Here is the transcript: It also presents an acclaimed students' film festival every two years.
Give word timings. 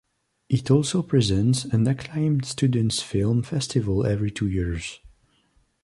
It 0.49 0.71
also 0.71 1.03
presents 1.03 1.63
an 1.63 1.85
acclaimed 1.85 2.43
students' 2.45 3.03
film 3.03 3.43
festival 3.43 4.03
every 4.03 4.31
two 4.31 4.47
years. 4.49 4.99